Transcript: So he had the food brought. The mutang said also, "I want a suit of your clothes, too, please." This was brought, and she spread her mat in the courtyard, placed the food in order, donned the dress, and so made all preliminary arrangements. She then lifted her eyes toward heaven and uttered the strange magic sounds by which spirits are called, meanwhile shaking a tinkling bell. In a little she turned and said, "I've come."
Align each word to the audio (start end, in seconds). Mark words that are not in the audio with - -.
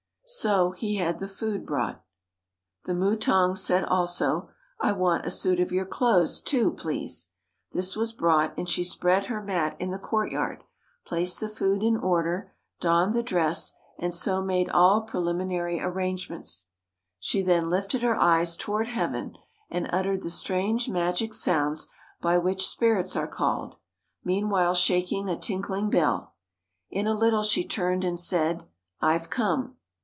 So 0.33 0.71
he 0.71 0.95
had 0.95 1.19
the 1.19 1.27
food 1.27 1.65
brought. 1.65 2.05
The 2.85 2.93
mutang 2.93 3.57
said 3.57 3.83
also, 3.83 4.47
"I 4.79 4.93
want 4.93 5.25
a 5.25 5.29
suit 5.29 5.59
of 5.59 5.73
your 5.73 5.85
clothes, 5.85 6.39
too, 6.39 6.71
please." 6.71 7.31
This 7.73 7.97
was 7.97 8.13
brought, 8.13 8.57
and 8.57 8.69
she 8.69 8.85
spread 8.85 9.25
her 9.25 9.43
mat 9.43 9.75
in 9.77 9.91
the 9.91 9.99
courtyard, 9.99 10.63
placed 11.05 11.41
the 11.41 11.49
food 11.49 11.83
in 11.83 11.97
order, 11.97 12.53
donned 12.79 13.13
the 13.13 13.21
dress, 13.23 13.73
and 13.99 14.13
so 14.13 14.41
made 14.41 14.69
all 14.69 15.01
preliminary 15.01 15.81
arrangements. 15.81 16.67
She 17.19 17.41
then 17.41 17.69
lifted 17.69 18.01
her 18.01 18.15
eyes 18.15 18.55
toward 18.55 18.87
heaven 18.87 19.35
and 19.69 19.89
uttered 19.93 20.23
the 20.23 20.29
strange 20.31 20.87
magic 20.87 21.33
sounds 21.33 21.89
by 22.21 22.37
which 22.37 22.69
spirits 22.69 23.17
are 23.17 23.27
called, 23.27 23.75
meanwhile 24.23 24.75
shaking 24.75 25.27
a 25.27 25.37
tinkling 25.37 25.89
bell. 25.89 26.35
In 26.89 27.05
a 27.05 27.13
little 27.17 27.43
she 27.43 27.67
turned 27.67 28.05
and 28.05 28.17
said, 28.17 28.63
"I've 29.01 29.29
come." 29.29 29.75